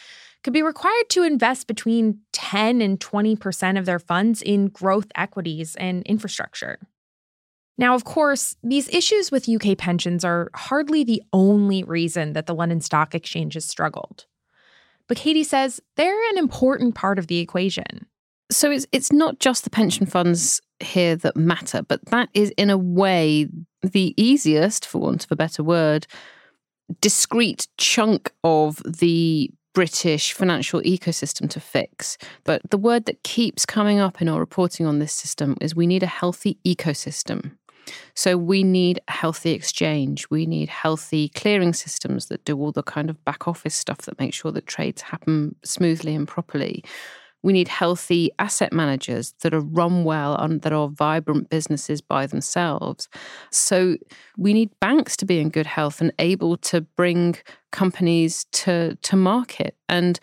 could 0.44 0.52
be 0.52 0.62
required 0.62 1.08
to 1.08 1.24
invest 1.24 1.66
between 1.66 2.20
10 2.32 2.82
and 2.82 3.00
20% 3.00 3.78
of 3.78 3.86
their 3.86 3.98
funds 3.98 4.42
in 4.42 4.68
growth 4.68 5.06
equities 5.16 5.74
and 5.76 6.02
infrastructure. 6.04 6.78
Now, 7.76 7.94
of 7.94 8.04
course, 8.04 8.54
these 8.62 8.88
issues 8.90 9.32
with 9.32 9.48
UK 9.48 9.76
pensions 9.76 10.24
are 10.24 10.50
hardly 10.54 11.02
the 11.02 11.22
only 11.32 11.82
reason 11.82 12.34
that 12.34 12.46
the 12.46 12.54
London 12.54 12.80
Stock 12.80 13.14
Exchange 13.14 13.54
has 13.54 13.64
struggled. 13.64 14.26
But 15.08 15.16
Katie 15.16 15.44
says 15.44 15.80
they're 15.96 16.30
an 16.30 16.38
important 16.38 16.94
part 16.94 17.18
of 17.18 17.26
the 17.26 17.38
equation. 17.38 18.06
So 18.50 18.70
it's 18.70 18.86
it's 18.92 19.10
not 19.10 19.40
just 19.40 19.64
the 19.64 19.70
pension 19.70 20.06
funds 20.06 20.60
here 20.78 21.16
that 21.16 21.36
matter, 21.36 21.82
but 21.82 22.04
that 22.06 22.28
is 22.34 22.52
in 22.56 22.70
a 22.70 22.78
way 22.78 23.48
the 23.82 24.14
easiest, 24.22 24.86
for 24.86 24.98
want 24.98 25.24
of 25.24 25.32
a 25.32 25.36
better 25.36 25.62
word, 25.62 26.06
discrete 27.00 27.66
chunk 27.76 28.32
of 28.44 28.76
the 28.84 29.50
British 29.74 30.32
financial 30.32 30.80
ecosystem 30.82 31.50
to 31.50 31.60
fix. 31.60 32.16
But 32.44 32.62
the 32.70 32.78
word 32.78 33.04
that 33.06 33.22
keeps 33.24 33.66
coming 33.66 33.98
up 33.98 34.22
in 34.22 34.28
our 34.28 34.40
reporting 34.40 34.86
on 34.86 35.00
this 35.00 35.12
system 35.12 35.56
is 35.60 35.74
we 35.74 35.86
need 35.86 36.02
a 36.02 36.06
healthy 36.06 36.58
ecosystem. 36.64 37.56
So 38.14 38.38
we 38.38 38.62
need 38.62 39.00
a 39.08 39.12
healthy 39.12 39.50
exchange. 39.50 40.30
We 40.30 40.46
need 40.46 40.68
healthy 40.68 41.28
clearing 41.28 41.74
systems 41.74 42.26
that 42.26 42.44
do 42.44 42.56
all 42.56 42.72
the 42.72 42.82
kind 42.82 43.10
of 43.10 43.22
back 43.24 43.46
office 43.46 43.74
stuff 43.74 43.98
that 43.98 44.18
make 44.18 44.32
sure 44.32 44.52
that 44.52 44.66
trades 44.66 45.02
happen 45.02 45.54
smoothly 45.64 46.14
and 46.14 46.26
properly. 46.26 46.84
We 47.44 47.52
need 47.52 47.68
healthy 47.68 48.30
asset 48.38 48.72
managers 48.72 49.34
that 49.42 49.52
are 49.52 49.60
run 49.60 50.02
well 50.02 50.34
and 50.34 50.62
that 50.62 50.72
are 50.72 50.88
vibrant 50.88 51.50
businesses 51.50 52.00
by 52.00 52.26
themselves. 52.26 53.08
So 53.50 53.96
we 54.38 54.54
need 54.54 54.70
banks 54.80 55.14
to 55.18 55.26
be 55.26 55.38
in 55.38 55.50
good 55.50 55.66
health 55.66 56.00
and 56.00 56.10
able 56.18 56.56
to 56.56 56.80
bring 56.80 57.36
companies 57.70 58.46
to, 58.52 58.96
to 59.02 59.16
market. 59.16 59.76
And 59.90 60.18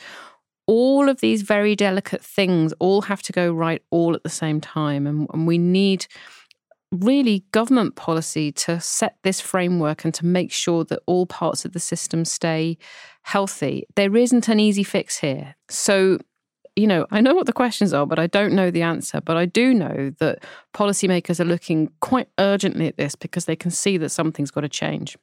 all 0.65 1.09
of 1.09 1.21
these 1.21 1.43
very 1.43 1.75
delicate 1.75 2.23
things 2.23 2.73
all 2.79 3.03
have 3.03 3.21
to 3.23 3.31
go 3.31 3.53
right 3.53 3.83
all 3.91 4.15
at 4.15 4.23
the 4.23 4.29
same 4.29 4.59
time. 4.59 5.05
And, 5.05 5.27
and 5.31 5.45
we 5.45 5.59
need 5.59 6.07
really 6.91 7.45
government 7.51 7.95
policy 7.95 8.51
to 8.51 8.79
set 8.81 9.17
this 9.23 9.39
framework 9.39 10.03
and 10.03 10.13
to 10.13 10.25
make 10.25 10.51
sure 10.51 10.83
that 10.85 10.99
all 11.05 11.25
parts 11.25 11.65
of 11.65 11.73
the 11.73 11.79
system 11.79 12.25
stay 12.25 12.77
healthy. 13.23 13.85
There 13.95 14.17
isn't 14.17 14.47
an 14.49 14.59
easy 14.59 14.83
fix 14.83 15.19
here. 15.19 15.55
So, 15.69 16.17
you 16.75 16.87
know, 16.87 17.05
I 17.11 17.21
know 17.21 17.35
what 17.35 17.47
the 17.47 17.53
questions 17.53 17.93
are, 17.93 18.05
but 18.05 18.19
I 18.19 18.27
don't 18.27 18.53
know 18.53 18.71
the 18.71 18.81
answer. 18.81 19.19
But 19.21 19.37
I 19.37 19.45
do 19.45 19.73
know 19.73 20.11
that 20.19 20.43
policymakers 20.73 21.39
are 21.39 21.45
looking 21.45 21.91
quite 21.99 22.29
urgently 22.39 22.87
at 22.87 22.97
this 22.97 23.15
because 23.15 23.45
they 23.45 23.55
can 23.55 23.71
see 23.71 23.97
that 23.97 24.09
something's 24.09 24.51
got 24.51 24.61
to 24.61 24.69
change. 24.69 25.17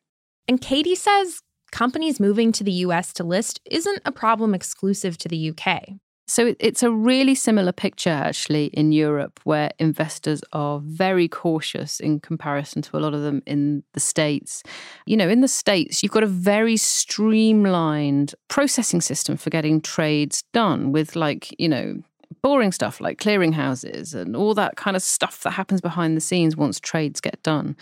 And 0.47 0.61
Katie 0.61 0.95
says 0.95 1.43
companies 1.71 2.21
moving 2.21 2.52
to 2.52 2.64
the 2.64 2.73
US 2.73 3.12
to 3.14 3.25
list 3.25 3.61
isn't 3.64 4.02
a 4.05 4.12
problem 4.12 4.55
exclusive 4.55 5.17
to 5.19 5.28
the 5.28 5.50
UK. 5.50 5.99
So 6.28 6.54
it's 6.61 6.82
a 6.82 6.90
really 6.90 7.35
similar 7.35 7.73
picture 7.73 8.11
actually 8.11 8.66
in 8.66 8.92
Europe 8.92 9.40
where 9.44 9.70
investors 9.78 10.42
are 10.52 10.78
very 10.85 11.26
cautious 11.26 12.00
in 12.00 12.20
comparison 12.20 12.82
to 12.82 12.99
a 12.99 13.00
lot 13.00 13.14
of 13.14 13.23
them 13.23 13.42
in 13.47 13.82
the 13.94 14.00
States. 14.00 14.62
You 15.06 15.16
know, 15.16 15.28
in 15.28 15.40
the 15.40 15.49
States, 15.49 16.02
you've 16.02 16.12
got 16.12 16.23
a 16.23 16.26
very 16.26 16.76
streamlined 16.76 18.35
processing 18.49 19.00
system 19.00 19.38
for 19.38 19.49
getting 19.49 19.80
trades 19.80 20.44
done 20.52 20.92
with 20.92 21.16
like, 21.16 21.58
you 21.58 21.68
know, 21.68 22.02
boring 22.42 22.73
stuff 22.73 23.00
like 23.00 23.18
clearinghouses 23.18 24.14
and 24.14 24.37
all 24.37 24.52
that 24.52 24.76
kind 24.76 24.97
of 24.97 25.02
stuff 25.02 25.42
that 25.44 25.52
happens 25.52 25.80
behind 25.80 26.14
the 26.14 26.20
scenes 26.20 26.58
once 26.58 26.78
trades 26.78 27.23
get 27.23 27.42
done. 27.42 27.75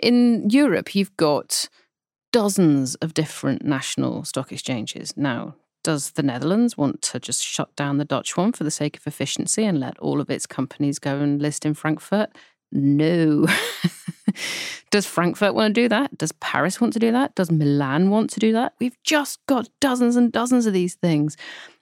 In 0.00 0.50
Europe, 0.50 0.96
you've 0.96 1.16
got 1.16 1.68
dozens 2.32 2.96
of 2.96 3.14
different 3.14 3.64
national 3.64 4.24
stock 4.24 4.50
exchanges. 4.50 5.16
Now, 5.16 5.54
does 5.82 6.12
the 6.12 6.22
Netherlands 6.22 6.76
want 6.76 7.02
to 7.02 7.20
just 7.20 7.42
shut 7.42 7.74
down 7.76 7.98
the 7.98 8.04
Dutch 8.04 8.36
one 8.36 8.52
for 8.52 8.64
the 8.64 8.70
sake 8.70 8.96
of 8.96 9.06
efficiency 9.06 9.64
and 9.64 9.80
let 9.80 9.98
all 9.98 10.20
of 10.20 10.30
its 10.30 10.46
companies 10.46 10.98
go 10.98 11.18
and 11.18 11.40
list 11.40 11.64
in 11.64 11.74
Frankfurt? 11.74 12.30
No. 12.72 13.46
Does 14.90 15.06
Frankfurt 15.06 15.54
want 15.54 15.74
to 15.74 15.80
do 15.82 15.88
that? 15.88 16.16
Does 16.16 16.32
Paris 16.32 16.80
want 16.80 16.92
to 16.94 16.98
do 16.98 17.12
that? 17.12 17.34
Does 17.34 17.50
Milan 17.50 18.10
want 18.10 18.30
to 18.30 18.40
do 18.40 18.52
that? 18.52 18.74
We've 18.78 18.96
just 19.02 19.44
got 19.46 19.68
dozens 19.80 20.16
and 20.16 20.32
dozens 20.32 20.66
of 20.66 20.72
these 20.72 20.94
things. 20.94 21.36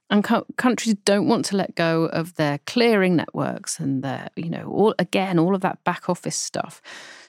And 0.08 0.22
co- 0.22 0.46
countries 0.56 0.94
don't 1.04 1.26
want 1.26 1.44
to 1.46 1.56
let 1.56 1.74
go 1.74 2.04
of 2.04 2.36
their 2.36 2.58
clearing 2.66 3.16
networks 3.16 3.80
and 3.80 4.04
their, 4.04 4.28
you 4.36 4.48
know, 4.48 4.70
all 4.70 4.94
again, 4.98 5.38
all 5.38 5.54
of 5.54 5.62
that 5.62 5.82
back 5.82 6.08
office 6.08 6.36
stuff. 6.36 6.80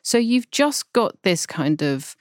So 0.03 0.17
you've 0.19 0.51
just 0.51 0.91
got 0.93 1.21
this 1.23 1.47
kind 1.47 1.81
of 1.81 2.15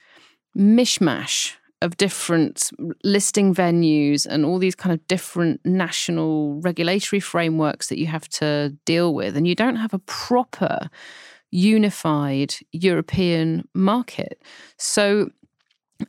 mishmash 0.57 1.53
of 1.81 1.97
different 1.97 2.71
listing 3.03 3.53
venues 3.53 4.25
and 4.25 4.45
all 4.45 4.57
these 4.57 4.75
kind 4.75 4.93
of 4.93 5.07
different 5.07 5.63
national 5.63 6.59
regulatory 6.61 7.19
frameworks 7.19 7.87
that 7.89 7.99
you 7.99 8.07
have 8.07 8.27
to 8.29 8.75
deal 8.85 9.13
with. 9.13 9.37
And 9.37 9.47
you 9.47 9.55
don't 9.55 9.75
have 9.75 9.93
a 9.93 9.99
proper 9.99 10.89
unified 11.51 12.55
European 12.71 13.67
market. 13.73 14.41
So 14.77 15.29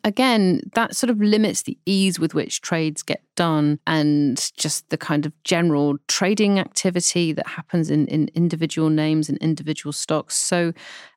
again, 0.04 0.60
that 0.74 0.94
sort 0.94 1.10
of 1.10 1.20
limits 1.20 1.62
the 1.62 1.78
ease 1.86 2.18
with 2.18 2.34
which 2.34 2.60
trades 2.60 3.02
get 3.02 3.22
done 3.36 3.78
and 3.86 4.50
just 4.56 4.88
the 4.90 4.98
kind 4.98 5.24
of 5.24 5.32
general 5.44 5.96
trading 6.08 6.58
activity 6.58 7.32
that 7.32 7.46
happens 7.46 7.90
in, 7.90 8.06
in 8.08 8.30
individual 8.34 8.90
names 8.90 9.28
and 9.28 9.38
individual 9.38 9.92
stocks. 9.92 10.36
So, 10.36 10.72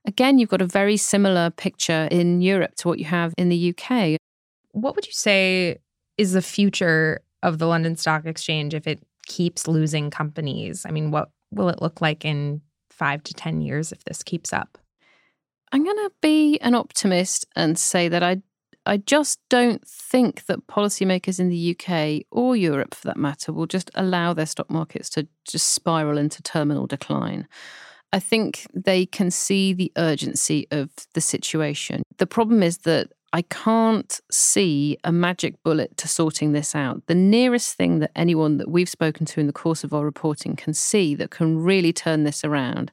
again, 0.05 0.39
you've 0.39 0.49
got 0.49 0.61
a 0.61 0.67
very 0.67 0.97
similar 0.97 1.49
picture 1.49 2.07
in 2.11 2.41
Europe 2.41 2.75
to 2.77 2.87
what 2.87 2.99
you 2.99 3.05
have 3.05 3.33
in 3.37 3.49
the 3.49 3.75
UK. 3.75 4.20
What 4.71 4.95
would 4.95 5.07
you 5.07 5.13
say 5.13 5.79
is 6.17 6.33
the 6.33 6.41
future 6.41 7.21
of 7.43 7.57
the 7.57 7.67
London 7.67 7.95
Stock 7.95 8.25
Exchange 8.25 8.73
if 8.73 8.87
it 8.87 9.01
keeps 9.25 9.67
losing 9.67 10.09
companies? 10.09 10.85
I 10.85 10.91
mean, 10.91 11.11
what 11.11 11.29
will 11.51 11.69
it 11.69 11.81
look 11.81 12.01
like 12.01 12.25
in 12.25 12.61
five 12.89 13.23
to 13.23 13.33
10 13.33 13.61
years 13.61 13.91
if 13.91 14.03
this 14.05 14.23
keeps 14.23 14.53
up? 14.53 14.77
I'm 15.71 15.83
going 15.83 15.97
to 15.97 16.11
be 16.21 16.59
an 16.59 16.75
optimist 16.75 17.45
and 17.55 17.77
say 17.77 18.09
that 18.09 18.23
I 18.23 18.41
I 18.85 18.97
just 18.97 19.39
don't 19.49 19.87
think 19.87 20.45
that 20.45 20.65
policymakers 20.65 21.39
in 21.39 21.49
the 21.49 21.77
UK 21.77 22.25
or 22.31 22.55
Europe, 22.55 22.95
for 22.95 23.07
that 23.07 23.17
matter, 23.17 23.53
will 23.53 23.67
just 23.67 23.91
allow 23.93 24.33
their 24.33 24.47
stock 24.47 24.71
markets 24.71 25.09
to 25.11 25.27
just 25.45 25.69
spiral 25.69 26.17
into 26.17 26.41
terminal 26.41 26.87
decline. 26.87 27.47
I 28.11 28.19
think 28.19 28.65
they 28.73 29.05
can 29.05 29.29
see 29.29 29.73
the 29.73 29.91
urgency 29.97 30.67
of 30.71 30.89
the 31.13 31.21
situation. 31.21 32.01
The 32.17 32.27
problem 32.27 32.63
is 32.63 32.79
that 32.79 33.11
I 33.33 33.43
can't 33.43 34.19
see 34.29 34.97
a 35.03 35.11
magic 35.11 35.55
bullet 35.63 35.95
to 35.97 36.07
sorting 36.07 36.51
this 36.51 36.75
out. 36.75 37.03
The 37.07 37.15
nearest 37.15 37.75
thing 37.75 37.99
that 37.99 38.11
anyone 38.15 38.57
that 38.57 38.69
we've 38.69 38.89
spoken 38.89 39.25
to 39.27 39.39
in 39.39 39.47
the 39.47 39.53
course 39.53 39.83
of 39.83 39.93
our 39.93 40.03
reporting 40.03 40.55
can 40.55 40.73
see 40.73 41.15
that 41.15 41.31
can 41.31 41.57
really 41.57 41.93
turn 41.93 42.23
this 42.23 42.43
around 42.43 42.91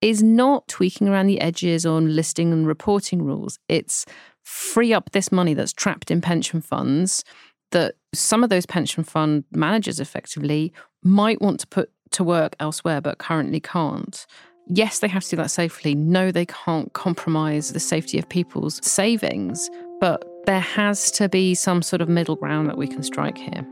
is 0.00 0.22
not 0.22 0.66
tweaking 0.66 1.08
around 1.08 1.26
the 1.26 1.40
edges 1.40 1.86
on 1.86 2.16
listing 2.16 2.52
and 2.52 2.66
reporting 2.66 3.22
rules. 3.22 3.58
It's 3.68 4.06
free 4.42 4.92
up 4.92 5.12
this 5.12 5.30
money 5.30 5.54
that's 5.54 5.72
trapped 5.72 6.10
in 6.10 6.20
pension 6.20 6.60
funds 6.60 7.22
that 7.70 7.94
some 8.12 8.42
of 8.42 8.50
those 8.50 8.66
pension 8.66 9.04
fund 9.04 9.44
managers 9.52 10.00
effectively 10.00 10.72
might 11.04 11.40
want 11.40 11.60
to 11.60 11.66
put 11.66 11.90
to 12.10 12.24
work 12.24 12.56
elsewhere 12.58 13.00
but 13.00 13.18
currently 13.18 13.60
can't 13.60 14.26
yes, 14.66 14.98
they 15.00 15.08
have 15.08 15.24
to 15.24 15.30
do 15.30 15.36
that 15.36 15.50
safely. 15.50 15.94
No, 15.94 16.30
they 16.30 16.46
can't 16.46 16.92
compromise 16.92 17.72
the 17.72 17.80
safety 17.80 18.18
of 18.18 18.28
people's 18.28 18.84
savings. 18.86 19.70
But 20.00 20.24
there 20.46 20.60
has 20.60 21.10
to 21.12 21.28
be 21.28 21.54
some 21.54 21.82
sort 21.82 22.00
of 22.00 22.08
middle 22.08 22.36
ground 22.36 22.68
that 22.68 22.78
we 22.78 22.86
can 22.86 23.02
strike 23.02 23.36
here. 23.36 23.66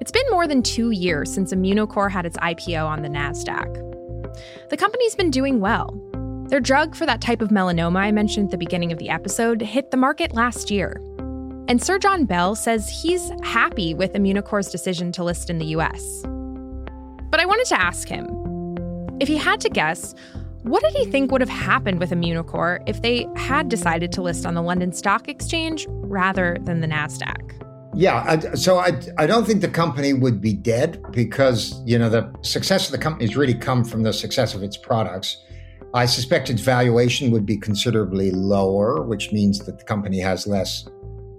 It's 0.00 0.10
been 0.10 0.30
more 0.30 0.46
than 0.46 0.62
two 0.62 0.90
years 0.90 1.32
since 1.32 1.52
Immunocore 1.52 2.10
had 2.10 2.26
its 2.26 2.36
IPO 2.38 2.86
on 2.86 3.02
the 3.02 3.08
NASDAQ. 3.08 3.88
The 4.70 4.76
company's 4.76 5.14
been 5.14 5.30
doing 5.30 5.60
well. 5.60 5.94
Their 6.48 6.60
drug 6.60 6.96
for 6.96 7.04
that 7.04 7.20
type 7.20 7.42
of 7.42 7.50
melanoma 7.50 7.98
I 7.98 8.10
mentioned 8.10 8.46
at 8.46 8.50
the 8.52 8.58
beginning 8.58 8.90
of 8.90 8.98
the 8.98 9.10
episode 9.10 9.60
hit 9.60 9.90
the 9.90 9.98
market 9.98 10.32
last 10.32 10.70
year. 10.70 11.00
And 11.68 11.82
Sir 11.82 11.98
John 11.98 12.24
Bell 12.24 12.54
says 12.54 12.88
he's 12.88 13.30
happy 13.42 13.92
with 13.92 14.14
Immunocore's 14.14 14.70
decision 14.70 15.12
to 15.12 15.22
list 15.22 15.50
in 15.50 15.58
the 15.58 15.66
US. 15.66 16.22
But 17.30 17.40
I 17.40 17.46
wanted 17.46 17.66
to 17.66 17.80
ask 17.80 18.08
him 18.08 18.26
if 19.20 19.28
he 19.28 19.36
had 19.36 19.60
to 19.60 19.68
guess, 19.68 20.14
what 20.62 20.82
did 20.82 20.92
he 20.94 21.06
think 21.06 21.30
would 21.30 21.40
have 21.40 21.50
happened 21.50 22.00
with 22.00 22.10
Immunocore 22.10 22.82
if 22.86 23.02
they 23.02 23.26
had 23.36 23.68
decided 23.68 24.12
to 24.12 24.22
list 24.22 24.46
on 24.46 24.54
the 24.54 24.62
London 24.62 24.92
Stock 24.92 25.28
Exchange 25.28 25.86
rather 25.88 26.56
than 26.62 26.80
the 26.80 26.86
NASDAQ? 26.86 27.64
Yeah, 27.94 28.24
I, 28.26 28.54
so 28.54 28.78
I, 28.78 29.00
I 29.16 29.26
don't 29.26 29.46
think 29.46 29.60
the 29.60 29.68
company 29.68 30.12
would 30.12 30.40
be 30.40 30.52
dead 30.52 31.02
because, 31.10 31.82
you 31.84 31.98
know, 31.98 32.08
the 32.08 32.32
success 32.42 32.86
of 32.86 32.92
the 32.92 32.98
company 32.98 33.26
has 33.26 33.36
really 33.36 33.54
come 33.54 33.84
from 33.84 34.02
the 34.02 34.12
success 34.12 34.54
of 34.54 34.62
its 34.62 34.76
products. 34.76 35.42
I 35.94 36.06
suspect 36.06 36.50
its 36.50 36.60
valuation 36.60 37.30
would 37.30 37.46
be 37.46 37.56
considerably 37.56 38.30
lower, 38.30 39.02
which 39.02 39.32
means 39.32 39.58
that 39.60 39.78
the 39.78 39.84
company 39.84 40.20
has 40.20 40.46
less 40.46 40.86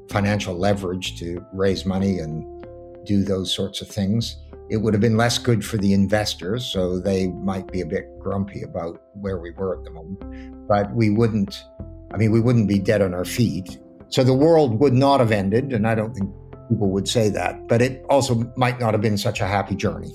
financial 0.10 0.56
leverage 0.56 1.19
to 1.19 1.45
raise 1.54 1.86
money 1.86 2.19
and 2.19 2.45
do 3.06 3.23
those 3.23 3.54
sorts 3.54 3.82
of 3.82 3.88
things. 3.88 4.38
It 4.69 4.77
would 4.77 4.93
have 4.93 5.01
been 5.01 5.17
less 5.17 5.39
good 5.39 5.65
for 5.65 5.77
the 5.77 5.93
investors, 5.93 6.63
so 6.65 6.99
they 6.99 7.27
might 7.27 7.71
be 7.71 7.82
a 7.82 7.86
bit 7.86 8.08
grumpy 8.19 8.62
about 8.62 9.01
where 9.13 9.39
we 9.39 9.49
were 9.51 9.77
at 9.77 9.84
the 9.84 9.89
moment. 9.89 10.67
But 10.67 10.93
we 10.93 11.10
wouldn't, 11.10 11.63
I 12.13 12.17
mean, 12.17 12.32
we 12.32 12.39
wouldn't 12.39 12.67
be 12.67 12.77
dead 12.77 13.01
on 13.01 13.13
our 13.13 13.25
feet. 13.25 13.79
So 14.10 14.23
the 14.23 14.34
world 14.34 14.79
would 14.79 14.93
not 14.93 15.19
have 15.19 15.32
ended, 15.32 15.73
and 15.73 15.88
I 15.88 15.95
don't 15.95 16.13
think 16.13 16.32
people 16.69 16.89
would 16.91 17.08
say 17.08 17.29
that, 17.29 17.67
but 17.67 17.82
it 17.82 18.05
also 18.10 18.51
might 18.55 18.79
not 18.79 18.93
have 18.93 19.01
been 19.01 19.17
such 19.17 19.41
a 19.41 19.47
happy 19.47 19.75
journey. 19.75 20.13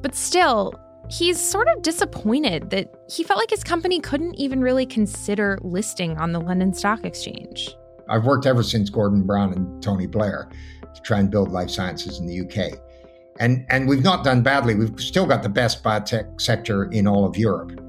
But 0.00 0.14
still, 0.14 0.74
he's 1.10 1.38
sort 1.38 1.68
of 1.68 1.82
disappointed 1.82 2.70
that 2.70 2.94
he 3.10 3.22
felt 3.22 3.38
like 3.38 3.50
his 3.50 3.62
company 3.62 4.00
couldn't 4.00 4.34
even 4.36 4.62
really 4.62 4.86
consider 4.86 5.58
listing 5.62 6.16
on 6.16 6.32
the 6.32 6.40
London 6.40 6.72
Stock 6.72 7.04
Exchange. 7.04 7.76
I've 8.08 8.24
worked 8.24 8.46
ever 8.46 8.62
since 8.62 8.88
Gordon 8.88 9.24
Brown 9.24 9.52
and 9.52 9.82
Tony 9.82 10.06
Blair 10.06 10.48
to 10.94 11.00
try 11.02 11.18
and 11.18 11.30
build 11.30 11.50
life 11.50 11.70
sciences 11.70 12.18
in 12.18 12.26
the 12.26 12.40
UK. 12.40 12.78
And, 13.40 13.66
and 13.68 13.88
we've 13.88 14.02
not 14.02 14.24
done 14.24 14.42
badly. 14.42 14.74
We've 14.74 14.98
still 15.00 15.26
got 15.26 15.42
the 15.42 15.48
best 15.48 15.82
biotech 15.82 16.40
sector 16.40 16.84
in 16.84 17.06
all 17.06 17.24
of 17.24 17.36
Europe. 17.36 17.80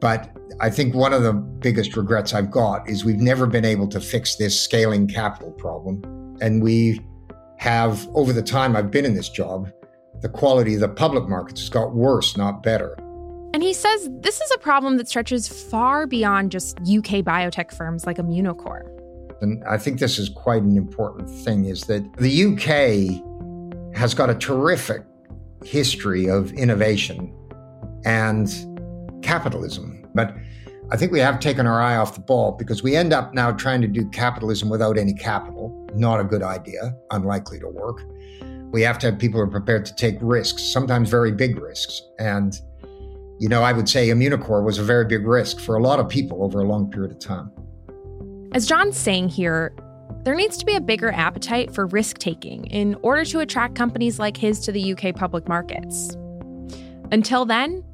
But 0.00 0.30
I 0.60 0.70
think 0.70 0.94
one 0.94 1.12
of 1.12 1.22
the 1.22 1.32
biggest 1.32 1.96
regrets 1.96 2.34
I've 2.34 2.50
got 2.50 2.88
is 2.88 3.04
we've 3.04 3.20
never 3.20 3.46
been 3.46 3.64
able 3.64 3.88
to 3.88 4.00
fix 4.00 4.36
this 4.36 4.60
scaling 4.60 5.06
capital 5.06 5.52
problem. 5.52 6.02
And 6.40 6.62
we 6.62 7.00
have, 7.58 8.08
over 8.14 8.32
the 8.32 8.42
time 8.42 8.76
I've 8.76 8.90
been 8.90 9.04
in 9.04 9.14
this 9.14 9.28
job, 9.28 9.70
the 10.20 10.28
quality 10.28 10.74
of 10.74 10.80
the 10.80 10.88
public 10.88 11.28
markets 11.28 11.60
has 11.60 11.68
got 11.68 11.94
worse, 11.94 12.36
not 12.36 12.62
better. 12.62 12.96
And 13.54 13.62
he 13.62 13.72
says 13.72 14.08
this 14.20 14.40
is 14.40 14.50
a 14.50 14.58
problem 14.58 14.96
that 14.98 15.08
stretches 15.08 15.48
far 15.48 16.06
beyond 16.06 16.52
just 16.52 16.78
UK 16.80 17.24
biotech 17.24 17.72
firms 17.72 18.04
like 18.06 18.16
Immunocore. 18.18 18.92
And 19.40 19.62
I 19.64 19.78
think 19.78 19.98
this 19.98 20.18
is 20.18 20.28
quite 20.28 20.62
an 20.62 20.76
important 20.76 21.28
thing 21.28 21.66
is 21.66 21.82
that 21.82 22.10
the 22.16 22.44
UK 22.44 23.22
has 23.96 24.14
got 24.14 24.30
a 24.30 24.34
terrific 24.34 25.02
history 25.64 26.28
of 26.28 26.52
innovation 26.52 27.34
and 28.04 28.48
capitalism. 29.22 30.06
But 30.14 30.36
I 30.90 30.96
think 30.96 31.10
we 31.10 31.18
have 31.18 31.40
taken 31.40 31.66
our 31.66 31.80
eye 31.80 31.96
off 31.96 32.14
the 32.14 32.20
ball 32.20 32.52
because 32.52 32.82
we 32.82 32.94
end 32.94 33.12
up 33.12 33.34
now 33.34 33.50
trying 33.52 33.80
to 33.80 33.88
do 33.88 34.08
capitalism 34.10 34.68
without 34.68 34.96
any 34.98 35.14
capital. 35.14 35.88
Not 35.94 36.20
a 36.20 36.24
good 36.24 36.42
idea, 36.42 36.94
unlikely 37.10 37.58
to 37.60 37.68
work. 37.68 38.02
We 38.70 38.82
have 38.82 38.98
to 39.00 39.10
have 39.10 39.18
people 39.18 39.40
who 39.40 39.44
are 39.44 39.50
prepared 39.50 39.86
to 39.86 39.94
take 39.94 40.18
risks, 40.20 40.62
sometimes 40.62 41.08
very 41.08 41.32
big 41.32 41.58
risks. 41.58 42.02
And 42.18 42.54
you 43.38 43.48
know, 43.48 43.62
I 43.62 43.72
would 43.72 43.88
say 43.88 44.08
Immunocore 44.08 44.64
was 44.64 44.78
a 44.78 44.82
very 44.82 45.04
big 45.04 45.26
risk 45.26 45.58
for 45.60 45.76
a 45.76 45.82
lot 45.82 46.00
of 46.00 46.08
people 46.08 46.42
over 46.42 46.60
a 46.60 46.64
long 46.64 46.90
period 46.90 47.12
of 47.12 47.18
time. 47.18 47.50
As 48.52 48.66
John's 48.66 48.96
saying 48.96 49.28
here, 49.28 49.74
there 50.26 50.34
needs 50.34 50.56
to 50.56 50.66
be 50.66 50.74
a 50.74 50.80
bigger 50.80 51.12
appetite 51.12 51.72
for 51.72 51.86
risk 51.86 52.18
taking 52.18 52.64
in 52.64 52.96
order 53.02 53.24
to 53.24 53.38
attract 53.38 53.76
companies 53.76 54.18
like 54.18 54.36
his 54.36 54.58
to 54.58 54.72
the 54.72 54.92
UK 54.92 55.14
public 55.14 55.46
markets. 55.46 56.16
Until 57.12 57.44
then, 57.44 57.84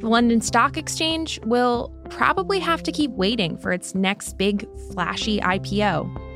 the 0.00 0.06
London 0.06 0.42
Stock 0.42 0.76
Exchange 0.76 1.40
will 1.44 1.90
probably 2.10 2.58
have 2.58 2.82
to 2.82 2.92
keep 2.92 3.10
waiting 3.12 3.56
for 3.56 3.72
its 3.72 3.94
next 3.94 4.36
big, 4.36 4.68
flashy 4.92 5.40
IPO. 5.40 6.29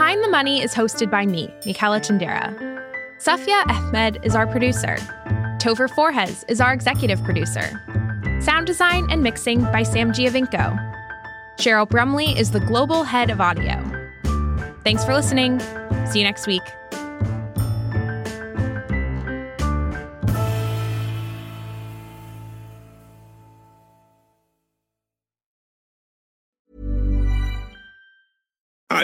Behind 0.00 0.24
the 0.24 0.30
Money 0.30 0.62
is 0.62 0.72
hosted 0.72 1.10
by 1.10 1.26
me, 1.26 1.54
Michela 1.66 2.00
Tindera. 2.00 2.56
Saffeya 3.18 3.68
Ahmed 3.68 4.18
is 4.22 4.34
our 4.34 4.46
producer. 4.46 4.96
Topher 5.58 5.90
Forhecz 5.90 6.42
is 6.48 6.58
our 6.58 6.72
executive 6.72 7.22
producer. 7.22 7.78
Sound 8.40 8.66
design 8.66 9.06
and 9.10 9.22
mixing 9.22 9.60
by 9.60 9.82
Sam 9.82 10.10
Giovinco. 10.10 10.74
Cheryl 11.58 11.86
Brumley 11.86 12.34
is 12.34 12.50
the 12.50 12.60
global 12.60 13.04
head 13.04 13.28
of 13.28 13.42
audio. 13.42 13.78
Thanks 14.84 15.04
for 15.04 15.12
listening. 15.12 15.60
See 16.10 16.20
you 16.20 16.24
next 16.24 16.46
week. 16.46 16.62